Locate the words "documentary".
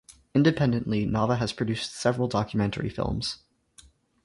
2.27-2.89